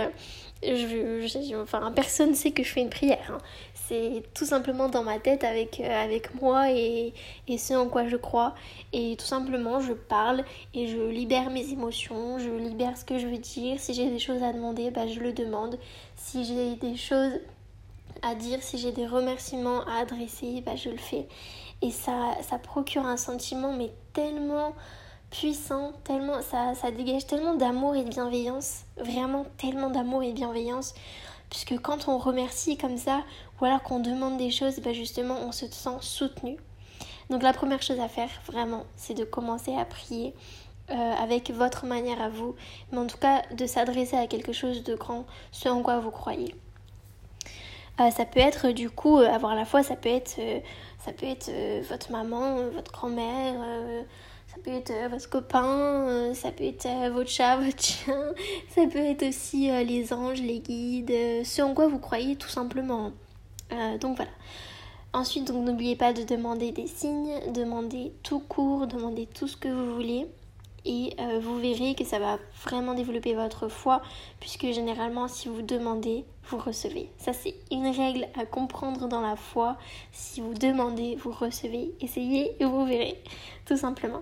je, 0.66 1.62
enfin, 1.62 1.92
personne 1.92 2.36
sait 2.36 2.52
que 2.52 2.64
je 2.64 2.72
fais 2.72 2.82
une 2.82 2.90
prière. 2.90 3.32
Hein. 3.32 3.38
C'est 3.74 4.24
tout 4.34 4.46
simplement 4.46 4.88
dans 4.88 5.04
ma 5.04 5.20
tête 5.20 5.44
avec, 5.44 5.80
euh, 5.80 6.04
avec 6.04 6.42
moi 6.42 6.72
et, 6.72 7.14
et, 7.48 7.58
ce 7.58 7.74
en 7.74 7.90
quoi 7.90 8.08
je 8.08 8.16
crois. 8.16 8.56
Et 8.94 9.16
tout 9.18 9.26
simplement, 9.26 9.82
je 9.82 9.94
parle 9.94 10.44
et 10.74 10.88
je 10.88 10.98
libère 10.98 11.50
mes 11.50 11.72
émotions, 11.72 12.40
je 12.40 12.50
libère 12.50 12.98
ce 12.98 13.04
que 13.04 13.20
je 13.20 13.28
veux 13.28 13.38
dire. 13.38 13.80
Si 13.80 13.94
j'ai 13.94 14.10
des 14.10 14.20
choses 14.20 14.42
à 14.42 14.54
demander, 14.54 14.90
bah, 14.90 15.08
je 15.08 15.20
le 15.20 15.34
demande. 15.34 15.78
Si 16.16 16.46
j'ai 16.46 16.76
des 16.76 16.96
choses 16.96 17.34
à 18.24 18.36
dire, 18.36 18.60
si 18.62 18.78
j'ai 18.78 18.92
des 18.92 19.06
remerciements 19.06 19.82
à 19.86 20.02
adresser, 20.02 20.62
bah, 20.66 20.76
je 20.76 20.90
le 20.90 20.98
fais. 20.98 21.28
Et 21.82 21.92
ça, 21.92 22.38
ça 22.42 22.58
procure 22.58 23.06
un 23.06 23.18
sentiment, 23.18 23.74
mais 23.74 23.92
tellement 24.14 24.74
puissant, 25.30 25.94
tellement 26.04 26.42
ça, 26.42 26.76
ça 26.76 26.92
dégage 26.92 27.26
tellement 27.26 27.56
d'amour 27.56 27.96
et 27.96 28.04
de 28.04 28.10
bienveillance, 28.10 28.84
vraiment 28.98 29.46
tellement 29.58 29.90
d'amour 29.90 30.22
et 30.22 30.30
de 30.30 30.36
bienveillance, 30.36 30.94
puisque 31.50 31.80
quand 31.82 32.08
on 32.08 32.20
remercie 32.20 32.78
comme 32.78 32.98
ça, 32.98 33.24
ou 33.60 33.66
alors 33.66 33.82
qu'on 33.82 34.00
demande 34.00 34.38
des 34.38 34.52
choses, 34.52 34.80
bah 34.80 34.94
justement 34.94 35.36
on 35.42 35.52
se 35.52 35.66
sent 35.66 35.98
soutenu. 36.02 36.58
Donc 37.32 37.42
la 37.42 37.52
première 37.52 37.82
chose 37.82 38.00
à 38.00 38.08
faire, 38.08 38.30
vraiment, 38.46 38.86
c'est 38.96 39.16
de 39.16 39.24
commencer 39.24 39.76
à 39.76 39.86
prier 39.86 40.36
euh, 40.92 40.94
avec 40.96 41.50
votre 41.50 41.88
manière 41.88 42.22
à 42.22 42.30
vous, 42.30 42.56
mais 42.92 43.00
en 43.00 43.08
tout 43.08 43.18
cas 43.18 43.42
de 43.52 43.66
s'adresser 43.66 44.18
à 44.18 44.28
quelque 44.28 44.54
chose 44.54 44.84
de 44.84 44.94
grand, 44.96 45.26
ce 45.52 45.68
en 45.68 45.82
quoi 45.82 46.00
vous 46.00 46.12
croyez. 46.12 46.54
Euh, 48.00 48.10
ça 48.10 48.26
peut 48.26 48.40
être 48.40 48.70
du 48.70 48.90
coup 48.90 49.20
euh, 49.20 49.30
avoir 49.30 49.56
la 49.56 49.66
foi, 49.66 49.84
ça 49.84 49.96
peut 49.96 50.10
être, 50.10 50.40
ça 51.06 51.12
peut 51.12 51.28
être 51.28 51.52
votre 51.88 52.12
maman, 52.12 52.56
votre 52.70 52.92
grand-mère 52.92 53.56
ça 54.54 54.62
peut 54.64 54.72
être 54.72 54.92
euh, 54.92 55.08
votre 55.08 55.30
copain, 55.30 55.66
euh, 55.66 56.34
ça 56.34 56.52
peut 56.52 56.64
être 56.64 56.86
euh, 56.86 57.10
votre 57.10 57.30
chat, 57.30 57.58
votre 57.62 57.82
chien, 57.82 58.34
ça 58.70 58.86
peut 58.86 59.00
être 59.00 59.28
aussi 59.28 59.70
les 59.84 60.14
anges, 60.14 60.42
les 60.42 60.60
guides, 60.60 61.44
ce 61.44 61.62
en 61.62 61.74
quoi 61.74 61.88
vous 61.88 62.00
croyez 62.00 62.36
tout 62.36 62.50
simplement. 62.50 63.12
donc 64.00 64.18
voilà. 64.18 64.32
Ensuite, 65.14 65.52
n'oubliez 65.52 65.96
pas 65.96 66.12
de 66.12 66.24
demander 66.24 66.72
des 66.72 66.88
signes, 66.88 67.40
demander 67.54 68.14
tout 68.24 68.40
court, 68.40 68.88
demander 68.88 69.28
tout 69.28 69.48
ce 69.48 69.56
que 69.58 69.68
vous 69.68 69.94
voulez. 69.94 70.28
Et 70.86 71.16
euh, 71.20 71.40
vous 71.42 71.58
verrez 71.60 71.96
que 71.96 72.04
ça 72.04 72.20
va 72.20 72.40
vraiment 72.64 72.94
développer 72.94 73.34
votre 73.34 73.68
foi 73.68 74.02
puisque 74.40 74.66
généralement 74.72 75.28
si 75.28 75.48
vous 75.48 75.62
demandez, 75.62 76.26
vous 76.46 76.58
recevez. 76.58 77.10
Ça 77.18 77.34
c'est 77.34 77.56
une 77.72 77.88
règle 77.88 78.28
à 78.38 78.46
comprendre 78.46 79.08
dans 79.08 79.22
la 79.22 79.36
foi. 79.36 79.78
Si 80.12 80.42
vous 80.42 80.54
demandez, 80.54 81.16
vous 81.16 81.32
recevez. 81.32 81.92
Essayez 82.02 82.56
et 82.60 82.66
vous 82.66 82.86
verrez, 82.86 83.18
tout 83.66 83.78
simplement. 83.78 84.22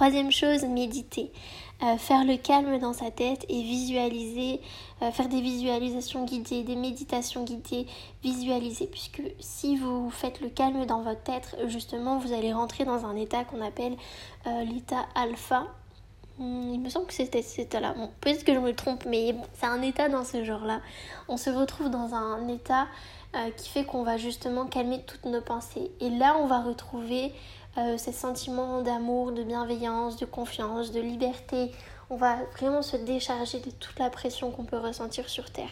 Troisième 0.00 0.32
chose, 0.32 0.64
méditer. 0.64 1.30
Euh, 1.82 1.98
faire 1.98 2.24
le 2.24 2.38
calme 2.38 2.78
dans 2.78 2.94
sa 2.94 3.10
tête 3.10 3.44
et 3.50 3.62
visualiser, 3.62 4.62
euh, 5.02 5.10
faire 5.10 5.28
des 5.28 5.42
visualisations 5.42 6.24
guidées, 6.24 6.62
des 6.62 6.74
méditations 6.74 7.44
guidées, 7.44 7.86
visualiser. 8.22 8.86
Puisque 8.86 9.20
si 9.40 9.76
vous 9.76 10.08
faites 10.08 10.40
le 10.40 10.48
calme 10.48 10.86
dans 10.86 11.02
votre 11.02 11.22
tête, 11.22 11.54
justement, 11.66 12.16
vous 12.16 12.32
allez 12.32 12.50
rentrer 12.50 12.86
dans 12.86 13.04
un 13.04 13.14
état 13.14 13.44
qu'on 13.44 13.60
appelle 13.60 13.94
euh, 14.46 14.64
l'état 14.64 15.04
alpha. 15.14 15.66
Hmm, 16.38 16.72
il 16.72 16.80
me 16.80 16.88
semble 16.88 17.06
que 17.06 17.12
c'était 17.12 17.42
cet 17.42 17.66
état-là. 17.66 17.94
Peut-être 18.22 18.44
que 18.44 18.54
je 18.54 18.58
me 18.58 18.72
trompe, 18.72 19.04
mais 19.04 19.34
c'est 19.52 19.66
un 19.66 19.82
état 19.82 20.08
dans 20.08 20.24
ce 20.24 20.44
genre-là. 20.44 20.80
On 21.28 21.36
se 21.36 21.50
retrouve 21.50 21.90
dans 21.90 22.14
un 22.14 22.48
état 22.48 22.86
qui 23.56 23.68
fait 23.68 23.84
qu'on 23.84 24.02
va 24.02 24.16
justement 24.16 24.66
calmer 24.66 25.04
toutes 25.06 25.24
nos 25.24 25.40
pensées. 25.40 25.92
Et 26.00 26.10
là, 26.10 26.36
on 26.40 26.46
va 26.46 26.62
retrouver 26.62 27.32
euh, 27.78 27.96
ces 27.98 28.12
sentiments 28.12 28.82
d'amour, 28.82 29.32
de 29.32 29.42
bienveillance, 29.42 30.16
de 30.16 30.26
confiance, 30.26 30.92
de 30.92 31.00
liberté. 31.00 31.70
On 32.10 32.16
va 32.16 32.36
vraiment 32.58 32.82
se 32.82 32.96
décharger 32.96 33.60
de 33.60 33.70
toute 33.70 33.98
la 33.98 34.10
pression 34.10 34.50
qu'on 34.50 34.64
peut 34.64 34.78
ressentir 34.78 35.28
sur 35.28 35.50
Terre. 35.50 35.70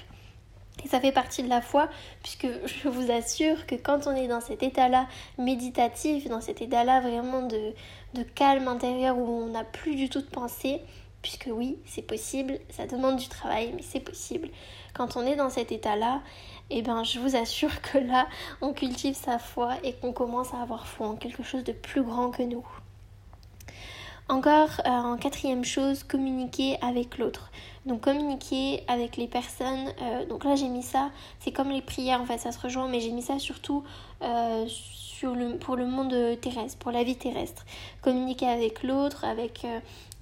Et 0.85 0.89
ça 0.89 1.01
fait 1.01 1.13
partie 1.13 1.43
de 1.43 1.49
la 1.49 1.61
foi, 1.61 1.89
puisque 2.23 2.47
je 2.67 2.89
vous 2.89 3.11
assure 3.11 3.67
que 3.67 3.75
quand 3.75 4.07
on 4.07 4.15
est 4.15 4.29
dans 4.29 4.41
cet 4.41 4.63
état-là 4.63 5.09
méditatif, 5.37 6.29
dans 6.29 6.41
cet 6.41 6.63
état-là 6.63 7.01
vraiment 7.01 7.43
de, 7.43 7.73
de 8.15 8.23
calme 8.23 8.69
intérieur 8.69 9.19
où 9.19 9.27
on 9.27 9.47
n'a 9.49 9.65
plus 9.65 9.97
du 9.97 10.09
tout 10.09 10.21
de 10.21 10.27
pensée, 10.27 10.81
puisque 11.23 11.49
oui, 11.51 11.79
c'est 11.85 12.03
possible, 12.03 12.59
ça 12.71 12.87
demande 12.87 13.17
du 13.17 13.29
travail, 13.29 13.73
mais 13.75 13.83
c'est 13.83 14.01
possible. 14.01 14.49
Quand 14.95 15.17
on 15.17 15.27
est 15.27 15.37
dans 15.37 15.51
cet 15.51 15.73
état-là, 15.73 16.21
et 16.71 16.79
eh 16.79 16.83
ben 16.83 17.03
je 17.03 17.19
vous 17.19 17.35
assure 17.35 17.81
que 17.81 17.97
là, 17.97 18.27
on 18.61 18.75
cultive 18.75 19.15
sa 19.15 19.39
foi 19.39 19.77
et 19.85 19.95
qu'on 19.95 20.13
commence 20.13 20.53
à 20.53 20.61
avoir 20.61 20.87
foi 20.87 21.09
en 21.09 21.17
quelque 21.17 21.43
chose 21.43 21.65
de 21.65 21.73
plus 21.73 22.03
grand 22.03 22.31
que 22.31 22.43
nous. 22.43 22.67
Encore 24.29 24.83
euh, 24.85 24.91
en 24.91 25.17
quatrième 25.17 25.65
chose, 25.65 26.05
communiquer 26.05 26.77
avec 26.83 27.17
l'autre. 27.17 27.51
Donc 27.87 28.03
communiquer 28.03 28.85
avec 28.87 29.17
les 29.17 29.27
personnes. 29.27 29.89
Euh, 30.03 30.27
donc 30.27 30.45
là 30.45 30.57
j'ai 30.57 30.69
mis 30.69 30.83
ça, 30.83 31.11
c'est 31.41 31.53
comme 31.53 31.71
les 31.71 31.81
prières 31.81 32.21
en 32.21 32.27
fait, 32.27 32.37
ça 32.37 32.53
se 32.53 32.61
rejoint, 32.61 32.87
mais 32.89 33.01
j'ai 33.01 33.13
mis 33.13 33.23
ça 33.23 33.39
surtout 33.39 33.83
euh, 34.21 34.67
sur 34.69 35.35
le, 35.35 35.57
pour 35.57 35.77
le 35.77 35.87
monde 35.87 36.15
terrestre, 36.43 36.77
pour 36.77 36.93
la 36.93 37.03
vie 37.03 37.17
terrestre. 37.17 37.65
Communiquer 38.03 38.49
avec 38.49 38.83
l'autre, 38.83 39.25
avec 39.25 39.67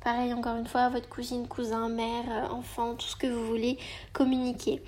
pareil 0.05 0.33
encore 0.33 0.55
une 0.55 0.69
fois, 0.69 0.89
votre 0.91 1.09
cousine, 1.09 1.49
cousin, 1.49 1.89
mère, 1.89 2.49
enfant, 2.53 2.95
tout 2.95 3.07
ce 3.09 3.17
que 3.17 3.27
vous 3.27 3.45
voulez, 3.45 3.79
communiquer 4.13 4.81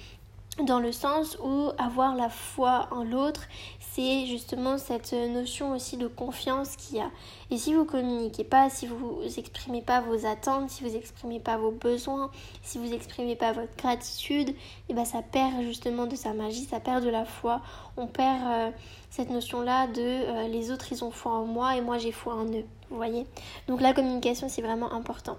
dans 0.65 0.81
le 0.81 0.93
sens 0.93 1.39
où 1.43 1.71
avoir 1.79 2.15
la 2.15 2.29
foi 2.29 2.89
en 2.91 3.05
l'autre, 3.05 3.43
c'est 3.79 4.27
justement 4.27 4.79
cette 4.79 5.13
notion 5.13 5.73
aussi 5.73 5.97
de 5.97 6.07
confiance 6.07 6.77
qu'il 6.77 6.99
y 6.99 7.01
a. 7.01 7.11
Et 7.51 7.59
si 7.59 7.75
vous 7.75 7.85
communiquez 7.85 8.45
pas, 8.45 8.71
si 8.71 8.87
vous 8.87 9.21
exprimez 9.37 9.83
pas 9.83 10.01
vos 10.01 10.27
attentes, 10.27 10.71
si 10.71 10.85
vous 10.85 10.95
exprimez 10.95 11.41
pas 11.41 11.57
vos 11.57 11.71
besoins, 11.71 12.31
si 12.63 12.79
vous 12.79 12.93
exprimez 12.93 13.37
pas 13.37 13.53
votre 13.53 13.77
gratitude, 13.77 14.51
et 14.51 14.57
eh 14.91 14.95
ben 14.95 15.05
ça 15.05 15.23
perd 15.23 15.63
justement 15.63 16.07
de 16.07 16.17
sa 16.17 16.33
magie, 16.33 16.65
ça 16.65 16.81
perd 16.81 17.05
de 17.05 17.11
la 17.11 17.25
foi. 17.25 17.61
On 17.97 18.07
perd 18.07 18.41
euh, 18.47 18.71
cette 19.11 19.31
notion-là 19.31 19.87
de 19.89 20.01
euh, 20.01 20.49
les 20.49 20.71
autres 20.71 20.93
ils 20.93 21.05
ont 21.05 21.11
foi 21.11 21.33
en 21.33 21.45
moi 21.45 21.77
et 21.77 21.81
moi 21.81 21.99
j'ai 21.99 22.13
foi 22.13 22.35
en 22.35 22.45
eux. 22.47 22.65
Vous 22.91 22.97
voyez? 22.97 23.27
Donc 23.67 23.81
la 23.81 23.93
communication 23.93 24.49
c'est 24.49 24.63
vraiment 24.63 24.93
important. 24.93 25.39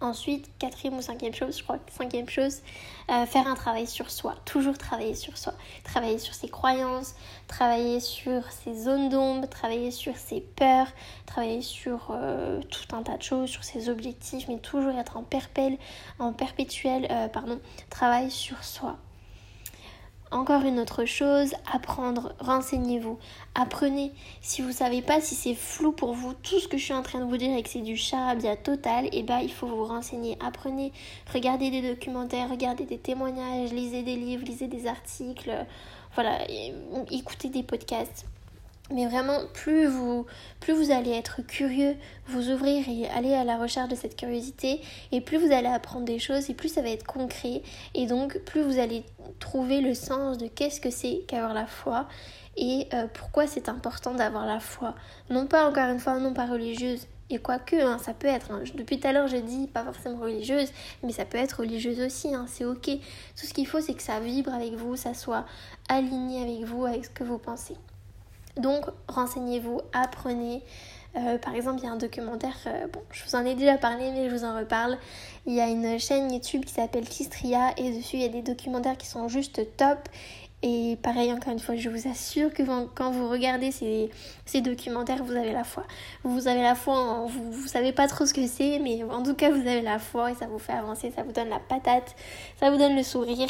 Ensuite, 0.00 0.48
quatrième 0.60 0.96
ou 0.96 1.02
cinquième 1.02 1.34
chose, 1.34 1.58
je 1.58 1.64
crois 1.64 1.78
que 1.78 1.92
cinquième 1.92 2.28
chose, 2.28 2.60
euh, 3.10 3.26
faire 3.26 3.48
un 3.48 3.56
travail 3.56 3.88
sur 3.88 4.12
soi. 4.12 4.36
Toujours 4.44 4.78
travailler 4.78 5.16
sur 5.16 5.36
soi. 5.36 5.54
Travailler 5.82 6.18
sur 6.18 6.34
ses 6.34 6.48
croyances, 6.48 7.16
travailler 7.48 7.98
sur 7.98 8.44
ses 8.52 8.76
zones 8.76 9.08
d'ombre, 9.08 9.48
travailler 9.48 9.90
sur 9.90 10.16
ses 10.16 10.40
peurs, 10.40 10.86
travailler 11.26 11.62
sur 11.62 12.10
euh, 12.12 12.60
tout 12.62 12.94
un 12.94 13.02
tas 13.02 13.16
de 13.16 13.22
choses, 13.22 13.50
sur 13.50 13.64
ses 13.64 13.88
objectifs, 13.88 14.46
mais 14.46 14.58
toujours 14.58 14.96
être 14.96 15.16
en, 15.16 15.24
en 16.20 16.32
perpétuel 16.32 17.08
euh, 17.10 17.26
pardon, 17.26 17.60
travail 17.90 18.30
sur 18.30 18.62
soi. 18.62 18.98
Encore 20.30 20.62
une 20.62 20.78
autre 20.78 21.06
chose, 21.06 21.54
apprendre, 21.72 22.34
renseignez-vous, 22.38 23.18
apprenez. 23.54 24.12
Si 24.42 24.60
vous 24.60 24.72
savez 24.72 25.00
pas 25.00 25.22
si 25.22 25.34
c'est 25.34 25.54
flou 25.54 25.90
pour 25.90 26.12
vous, 26.12 26.34
tout 26.34 26.60
ce 26.60 26.68
que 26.68 26.76
je 26.76 26.84
suis 26.84 26.92
en 26.92 27.02
train 27.02 27.20
de 27.20 27.24
vous 27.24 27.38
dire 27.38 27.56
et 27.56 27.62
que 27.62 27.70
c'est 27.70 27.80
du 27.80 27.96
charabia 27.96 28.54
total, 28.54 29.08
eh 29.12 29.22
ben 29.22 29.38
il 29.38 29.52
faut 29.52 29.66
vous 29.66 29.86
renseigner, 29.86 30.36
apprenez, 30.44 30.92
regardez 31.32 31.70
des 31.70 31.80
documentaires, 31.80 32.50
regardez 32.50 32.84
des 32.84 32.98
témoignages, 32.98 33.72
lisez 33.72 34.02
des 34.02 34.16
livres, 34.16 34.44
lisez 34.44 34.66
des 34.66 34.86
articles, 34.86 35.50
voilà, 36.14 36.38
écoutez 37.10 37.48
des 37.48 37.62
podcasts. 37.62 38.26
Mais 38.90 39.06
vraiment, 39.06 39.40
plus 39.52 39.86
vous, 39.86 40.24
plus 40.60 40.72
vous 40.72 40.90
allez 40.90 41.10
être 41.10 41.42
curieux, 41.42 41.94
vous 42.26 42.50
ouvrir 42.50 42.88
et 42.88 43.06
aller 43.08 43.34
à 43.34 43.44
la 43.44 43.58
recherche 43.58 43.90
de 43.90 43.94
cette 43.94 44.16
curiosité, 44.16 44.80
et 45.12 45.20
plus 45.20 45.36
vous 45.36 45.52
allez 45.52 45.68
apprendre 45.68 46.06
des 46.06 46.18
choses, 46.18 46.48
et 46.48 46.54
plus 46.54 46.70
ça 46.70 46.80
va 46.80 46.88
être 46.88 47.06
concret, 47.06 47.62
et 47.94 48.06
donc 48.06 48.38
plus 48.46 48.62
vous 48.62 48.78
allez 48.78 49.04
trouver 49.40 49.82
le 49.82 49.92
sens 49.92 50.38
de 50.38 50.46
qu'est-ce 50.46 50.80
que 50.80 50.90
c'est 50.90 51.22
qu'avoir 51.28 51.52
la 51.52 51.66
foi, 51.66 52.08
et 52.56 52.88
euh, 52.94 53.06
pourquoi 53.12 53.46
c'est 53.46 53.68
important 53.68 54.14
d'avoir 54.14 54.46
la 54.46 54.58
foi. 54.58 54.94
Non 55.28 55.46
pas 55.46 55.68
encore 55.68 55.90
une 55.90 56.00
fois, 56.00 56.18
non 56.18 56.32
pas 56.32 56.46
religieuse, 56.46 57.06
et 57.28 57.38
quoique, 57.38 57.76
hein, 57.76 57.98
ça 57.98 58.14
peut 58.14 58.26
être, 58.26 58.48
depuis 58.74 58.98
tout 58.98 59.06
à 59.06 59.12
l'heure 59.12 59.28
je 59.28 59.36
dis 59.36 59.66
pas 59.66 59.84
forcément 59.84 60.16
religieuse, 60.16 60.72
mais 61.02 61.12
ça 61.12 61.26
peut 61.26 61.36
être 61.36 61.60
religieuse 61.60 62.00
aussi, 62.00 62.34
hein, 62.34 62.46
c'est 62.48 62.64
ok. 62.64 62.86
Tout 62.86 63.46
ce 63.46 63.52
qu'il 63.52 63.66
faut 63.66 63.82
c'est 63.82 63.92
que 63.92 64.02
ça 64.02 64.18
vibre 64.18 64.54
avec 64.54 64.72
vous, 64.72 64.96
ça 64.96 65.12
soit 65.12 65.44
aligné 65.90 66.42
avec 66.42 66.66
vous, 66.66 66.86
avec 66.86 67.04
ce 67.04 67.10
que 67.10 67.24
vous 67.24 67.36
pensez. 67.36 67.76
Donc 68.58 68.84
renseignez-vous, 69.08 69.80
apprenez. 69.92 70.62
Euh, 71.16 71.38
par 71.38 71.54
exemple, 71.54 71.80
il 71.80 71.86
y 71.86 71.88
a 71.88 71.92
un 71.92 71.96
documentaire, 71.96 72.56
euh, 72.66 72.86
bon, 72.92 73.00
je 73.10 73.24
vous 73.24 73.34
en 73.34 73.44
ai 73.44 73.54
déjà 73.54 73.78
parlé, 73.78 74.10
mais 74.12 74.28
je 74.28 74.34
vous 74.34 74.44
en 74.44 74.56
reparle. 74.56 74.98
Il 75.46 75.54
y 75.54 75.60
a 75.60 75.68
une 75.68 75.98
chaîne 75.98 76.30
YouTube 76.30 76.64
qui 76.64 76.74
s'appelle 76.74 77.08
Kistria 77.08 77.72
et 77.76 77.90
dessus 77.96 78.16
il 78.16 78.22
y 78.22 78.24
a 78.24 78.28
des 78.28 78.42
documentaires 78.42 78.96
qui 78.96 79.06
sont 79.06 79.28
juste 79.28 79.60
top. 79.76 79.98
Et 80.62 80.98
pareil, 81.02 81.32
encore 81.32 81.52
une 81.52 81.60
fois, 81.60 81.76
je 81.76 81.88
vous 81.88 82.08
assure 82.08 82.52
que 82.52 82.64
quand 82.94 83.12
vous 83.12 83.28
regardez 83.28 83.70
ces, 83.70 84.10
ces 84.44 84.60
documentaires, 84.60 85.22
vous 85.22 85.36
avez 85.36 85.52
la 85.52 85.62
foi. 85.62 85.84
Vous 86.24 86.48
avez 86.48 86.62
la 86.62 86.74
foi, 86.74 87.26
vous, 87.28 87.52
vous 87.52 87.68
savez 87.68 87.92
pas 87.92 88.08
trop 88.08 88.26
ce 88.26 88.34
que 88.34 88.46
c'est, 88.48 88.80
mais 88.80 89.04
en 89.04 89.22
tout 89.22 89.34
cas, 89.34 89.50
vous 89.50 89.60
avez 89.60 89.82
la 89.82 90.00
foi 90.00 90.32
et 90.32 90.34
ça 90.34 90.46
vous 90.46 90.58
fait 90.58 90.72
avancer, 90.72 91.12
ça 91.14 91.22
vous 91.22 91.32
donne 91.32 91.48
la 91.48 91.60
patate, 91.60 92.16
ça 92.58 92.70
vous 92.72 92.76
donne 92.76 92.96
le 92.96 93.04
sourire. 93.04 93.48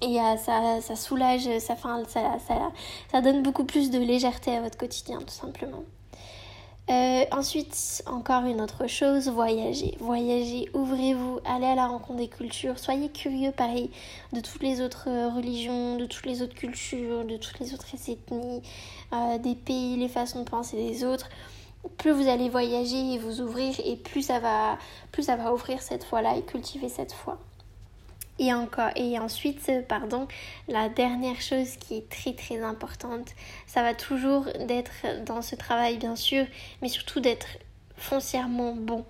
Et 0.00 0.20
euh, 0.20 0.36
ça, 0.36 0.80
ça 0.80 0.96
soulage, 0.96 1.48
ça, 1.58 1.76
ça, 1.76 2.70
ça, 3.10 3.20
donne 3.20 3.42
beaucoup 3.42 3.64
plus 3.64 3.90
de 3.90 3.98
légèreté 3.98 4.56
à 4.56 4.60
votre 4.60 4.78
quotidien, 4.78 5.18
tout 5.18 5.34
simplement. 5.34 5.82
Euh, 6.88 7.24
ensuite, 7.32 8.02
encore 8.06 8.44
une 8.44 8.60
autre 8.60 8.86
chose, 8.86 9.28
voyager. 9.28 9.96
Voyager, 10.00 10.70
ouvrez-vous, 10.72 11.40
allez 11.44 11.66
à 11.66 11.74
la 11.74 11.86
rencontre 11.86 12.18
des 12.18 12.28
cultures, 12.28 12.78
soyez 12.78 13.10
curieux, 13.10 13.50
pareil, 13.50 13.90
de 14.32 14.40
toutes 14.40 14.62
les 14.62 14.80
autres 14.80 15.08
euh, 15.08 15.28
religions, 15.28 15.96
de 15.96 16.06
toutes 16.06 16.26
les 16.26 16.42
autres 16.42 16.54
cultures, 16.54 17.24
de 17.24 17.36
toutes 17.36 17.58
les 17.58 17.74
autres 17.74 17.92
ethnies, 17.94 18.62
des 19.42 19.54
pays, 19.54 19.96
les 19.96 20.08
façons 20.08 20.44
de 20.44 20.48
penser 20.48 20.76
des 20.76 21.04
autres. 21.04 21.28
Plus 21.98 22.12
vous 22.12 22.28
allez 22.28 22.48
voyager 22.48 23.14
et 23.14 23.18
vous 23.18 23.40
ouvrir, 23.40 23.74
et 23.84 23.96
plus 23.96 24.22
ça 24.22 24.38
va, 24.38 24.78
plus 25.12 25.24
ça 25.24 25.36
va 25.36 25.52
ouvrir 25.52 25.82
cette 25.82 26.04
foi-là 26.04 26.36
et 26.36 26.42
cultiver 26.42 26.88
cette 26.88 27.12
foi. 27.12 27.38
Et 28.38 28.52
encore 28.52 28.90
et 28.94 29.18
ensuite, 29.18 29.70
pardon, 29.88 30.28
la 30.68 30.88
dernière 30.88 31.40
chose 31.40 31.76
qui 31.76 31.96
est 31.96 32.08
très 32.08 32.34
très 32.34 32.62
importante, 32.62 33.30
ça 33.66 33.82
va 33.82 33.94
toujours 33.94 34.44
d'être 34.66 35.24
dans 35.24 35.42
ce 35.42 35.56
travail 35.56 35.98
bien 35.98 36.14
sûr, 36.14 36.46
mais 36.80 36.88
surtout 36.88 37.20
d'être 37.20 37.58
foncièrement 37.96 38.74
bon. 38.74 39.04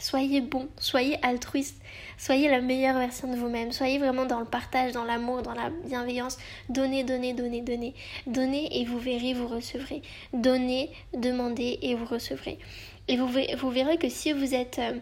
Soyez 0.00 0.40
bon, 0.40 0.68
soyez 0.78 1.16
altruiste, 1.24 1.80
soyez 2.18 2.48
la 2.48 2.60
meilleure 2.60 2.98
version 2.98 3.30
de 3.30 3.36
vous-même, 3.36 3.72
soyez 3.72 3.98
vraiment 3.98 4.24
dans 4.24 4.40
le 4.40 4.46
partage, 4.46 4.92
dans 4.92 5.04
l'amour, 5.04 5.42
dans 5.42 5.52
la 5.52 5.70
bienveillance. 5.84 6.38
Donnez, 6.70 7.04
donnez, 7.04 7.34
donnez, 7.34 7.60
donnez. 7.60 7.94
Donnez 8.26 8.80
et 8.80 8.84
vous 8.84 8.98
verrez, 8.98 9.34
vous 9.34 9.46
recevrez. 9.46 10.02
Donnez, 10.32 10.90
demandez 11.14 11.78
et 11.82 11.94
vous 11.94 12.06
recevrez. 12.06 12.58
Et 13.06 13.16
vous, 13.16 13.28
vous 13.28 13.70
verrez 13.70 13.98
que 13.98 14.08
si 14.08 14.32
vous 14.32 14.54
êtes 14.54 14.78
euh, 14.78 14.94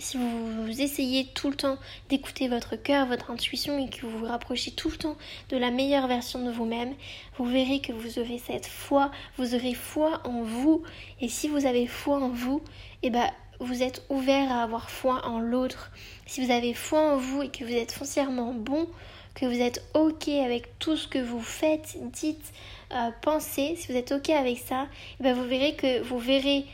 si 0.00 0.16
vous 0.16 0.80
essayez 0.80 1.26
tout 1.26 1.50
le 1.50 1.56
temps 1.56 1.78
d'écouter 2.08 2.48
votre 2.48 2.76
cœur, 2.76 3.06
votre 3.06 3.30
intuition 3.30 3.78
et 3.78 3.88
que 3.88 4.06
vous 4.06 4.18
vous 4.18 4.26
rapprochez 4.26 4.70
tout 4.70 4.90
le 4.90 4.96
temps 4.96 5.16
de 5.48 5.56
la 5.56 5.70
meilleure 5.70 6.06
version 6.06 6.44
de 6.44 6.50
vous-même, 6.50 6.94
vous 7.36 7.44
verrez 7.44 7.80
que 7.80 7.92
vous 7.92 8.18
aurez 8.18 8.38
cette 8.38 8.66
foi, 8.66 9.10
vous 9.36 9.54
aurez 9.54 9.74
foi 9.74 10.20
en 10.24 10.42
vous. 10.42 10.82
Et 11.20 11.28
si 11.28 11.48
vous 11.48 11.66
avez 11.66 11.86
foi 11.86 12.16
en 12.16 12.28
vous, 12.28 12.62
eh 13.02 13.10
ben, 13.10 13.30
vous 13.60 13.82
êtes 13.82 14.04
ouvert 14.08 14.50
à 14.52 14.62
avoir 14.62 14.90
foi 14.90 15.26
en 15.26 15.40
l'autre. 15.40 15.90
Si 16.26 16.44
vous 16.44 16.50
avez 16.50 16.74
foi 16.74 17.14
en 17.14 17.16
vous 17.16 17.42
et 17.42 17.48
que 17.48 17.64
vous 17.64 17.72
êtes 17.72 17.92
foncièrement 17.92 18.52
bon, 18.54 18.88
que 19.34 19.46
vous 19.46 19.60
êtes 19.60 19.84
ok 19.94 20.28
avec 20.28 20.78
tout 20.78 20.96
ce 20.96 21.08
que 21.08 21.18
vous 21.18 21.40
faites, 21.40 21.96
dites, 22.12 22.52
euh, 22.92 23.10
pensez, 23.22 23.76
si 23.76 23.92
vous 23.92 23.98
êtes 23.98 24.12
ok 24.12 24.30
avec 24.30 24.58
ça, 24.58 24.86
eh 25.20 25.22
ben, 25.22 25.34
vous 25.34 25.44
verrez 25.44 25.74
que 25.74 26.00
vous 26.02 26.18
verrez 26.18 26.66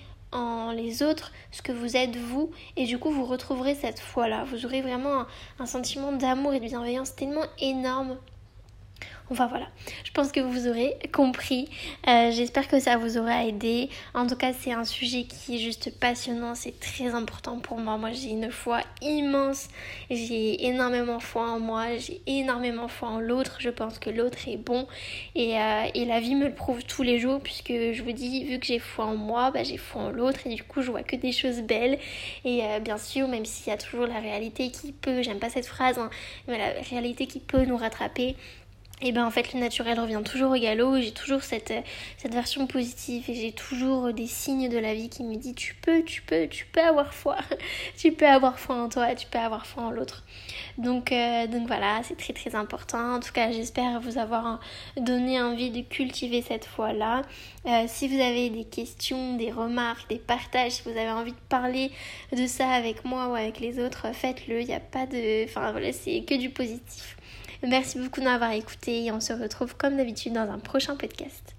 les 0.75 1.03
autres 1.03 1.33
ce 1.51 1.63
que 1.63 1.73
vous 1.73 1.97
êtes 1.97 2.17
vous 2.17 2.51
et 2.77 2.85
du 2.85 2.99
coup 2.99 3.11
vous 3.11 3.25
retrouverez 3.25 3.75
cette 3.75 4.01
foi-là. 4.01 4.45
Vous 4.45 4.67
aurez 4.67 4.83
vraiment 4.83 5.27
un 5.59 5.67
sentiment 5.67 6.13
d'amour 6.13 6.55
et 6.55 6.61
de 6.61 6.65
bienveillance 6.65 7.15
tellement 7.15 7.47
énorme 7.61 8.17
Enfin 9.31 9.47
voilà, 9.47 9.67
je 10.05 10.11
pense 10.13 10.33
que 10.33 10.41
vous 10.41 10.69
aurez 10.69 10.99
compris. 11.11 11.71
Euh, 12.09 12.31
j'espère 12.31 12.69
que 12.69 12.79
ça 12.79 12.99
vous 12.99 13.17
aura 13.17 13.47
aidé. 13.47 13.89
En 14.13 14.27
tout 14.27 14.37
cas, 14.37 14.53
c'est 14.53 14.73
un 14.73 14.85
sujet 14.85 15.25
qui 15.25 15.57
est 15.57 15.59
juste 15.59 15.99
passionnant, 15.99 16.55
c'est 16.55 16.79
très 16.79 17.15
important 17.15 17.59
pour 17.59 17.79
moi. 17.79 17.97
Moi, 17.97 18.13
j'ai 18.13 18.29
une 18.29 18.51
foi 18.51 18.81
immense, 19.01 19.69
j'ai 20.11 20.67
énormément 20.67 21.21
foi 21.21 21.53
en 21.53 21.59
moi, 21.59 21.97
j'ai 21.97 22.21
énormément 22.27 22.87
foi 22.87 23.09
en 23.09 23.19
l'autre. 23.19 23.57
Je 23.61 23.71
pense 23.71 23.99
que 23.99 24.11
l'autre 24.11 24.47
est 24.47 24.59
bon 24.59 24.87
et, 25.35 25.59
euh, 25.59 25.87
et, 25.95 26.05
la 26.05 26.21
vie 26.21 26.35
me 26.35 26.47
le 26.49 26.55
prouve 26.55 26.85
tous 26.85 27.03
les 27.03 27.19
jours 27.19 27.41
puisque 27.41 27.73
je 27.73 28.03
vous 28.03 28.13
dis, 28.13 28.45
vu 28.45 28.59
que 28.59 28.67
j'ai 28.67 28.79
foi 28.79 29.07
en 29.07 29.17
moi, 29.17 29.51
bah, 29.51 29.63
j'ai 29.63 29.79
foi 29.79 30.03
en 30.03 30.11
l'autre 30.11 30.41
et 30.47 30.55
du 30.55 30.63
coup, 30.63 30.83
je 30.83 30.91
vois 30.91 31.03
que 31.03 31.17
des 31.17 31.33
choses 31.33 31.63
belles. 31.63 31.99
Et 32.45 32.63
euh, 32.63 32.79
bien 32.79 32.99
sûr, 32.99 33.27
même 33.27 33.47
s'il 33.47 33.69
y 33.69 33.75
a 33.75 33.79
toujours 33.79 34.07
la 34.07 34.21
réalité 34.21 34.71
qui 34.71 34.93
peut, 34.93 35.23
j'aime 35.23 35.39
pas 35.39 35.49
cette 35.49 35.67
phrase, 35.67 35.99
hein, 35.99 36.11
mais 36.47 36.59
la 36.59 36.83
réalité 36.83 37.27
qui 37.27 37.41
peut 37.41 37.65
nous 37.65 37.79
rattraper 37.79 38.37
et 39.05 39.13
ben 39.13 39.27
en 39.27 39.31
fait 39.31 39.53
le 39.53 39.61
naturel 39.61 40.01
revient 40.01 40.23
toujours 40.25 40.53
au 40.53 40.59
galop, 40.59 40.99
j'ai 40.99 41.13
toujours 41.13 41.43
cette, 41.43 41.71
euh, 41.71 41.83
version 42.31 42.67
positive 42.67 43.29
et 43.29 43.35
j'ai 43.35 43.53
toujours 43.53 44.13
des 44.15 44.27
signes 44.27 44.71
de 44.71 44.79
la 44.79 44.95
vie 44.95 45.11
qui 45.11 45.23
me 45.23 45.37
disent 45.37 45.55
tu 45.55 45.75
peux, 45.75 46.03
tu 46.03 46.23
peux, 46.23 46.49
tu 46.49 46.65
peux 46.65 46.81
avoir 46.81 47.13
foi, 47.13 47.37
tu 47.99 48.13
peux 48.13 48.27
avoir 48.27 48.59
foi 48.59 48.77
en 48.77 48.89
toi, 48.89 49.15
tu 49.15 49.27
peux 49.27 49.39
avoir 49.39 49.67
foi 49.67 49.85
en 49.85 49.91
l'autre. 49.91 50.25
Donc, 50.79 51.13
euh, 51.13 51.47
donc 51.47 51.67
voilà, 51.67 52.01
c'est 52.03 52.17
très 52.17 52.33
très 52.33 52.55
important. 52.55 53.17
En 53.17 53.21
tout 53.21 53.33
cas, 53.33 53.53
j'espère 53.53 54.01
vous 54.01 54.19
avoir 54.19 54.59
donné 54.97 55.41
envie 55.41 55.71
de 55.71 55.83
cultiver 55.83 56.43
cette 56.43 56.65
foi-là. 56.65 57.23
Euh, 57.67 57.85
si 57.87 58.09
vous 58.09 58.21
avez 58.21 58.49
des 58.49 58.65
questions, 58.65 59.37
des 59.37 59.53
remarques, 59.53 60.09
des 60.09 60.19
partages, 60.19 60.73
si 60.73 60.83
vous 60.85 60.91
avez 60.91 61.11
envie 61.11 61.33
de 61.33 61.37
parler 61.49 61.91
de 62.33 62.47
ça 62.47 62.71
avec 62.71 63.05
moi 63.05 63.29
ou 63.29 63.35
avec 63.35 63.61
les 63.61 63.79
autres, 63.79 64.07
faites-le. 64.15 64.63
Il 64.63 64.67
n'y 64.67 64.75
a 64.75 64.81
pas 64.81 65.07
de... 65.07 65.45
Enfin 65.45 65.73
voilà, 65.73 65.93
c'est 65.93 66.23
que 66.23 66.35
du 66.35 66.51
positif. 66.51 67.17
Merci 67.67 67.99
beaucoup 67.99 68.21
d'avoir 68.21 68.53
écouté 68.53 69.05
et 69.05 69.13
on 69.13 69.21
se 69.21 69.33
retrouve 69.33 69.77
comme 69.77 69.97
d'habitude 69.97 70.35
dans 70.35 70.51
un 70.51 70.59
prochain 70.59 70.97
podcast. 70.97 71.54